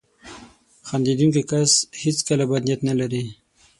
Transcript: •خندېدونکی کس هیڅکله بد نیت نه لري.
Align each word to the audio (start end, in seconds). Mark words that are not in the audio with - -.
•خندېدونکی 0.87 1.41
کس 1.51 1.71
هیڅکله 2.01 2.45
بد 2.51 2.61
نیت 2.67 2.81
نه 2.89 2.93
لري. 2.99 3.23